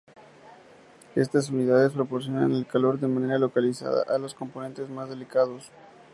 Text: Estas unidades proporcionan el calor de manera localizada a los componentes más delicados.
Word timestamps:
Estas 1.15 1.51
unidades 1.51 1.91
proporcionan 1.93 2.51
el 2.53 2.65
calor 2.65 2.99
de 2.99 3.07
manera 3.07 3.37
localizada 3.37 4.01
a 4.11 4.17
los 4.17 4.33
componentes 4.33 4.89
más 4.89 5.09
delicados. 5.11 5.69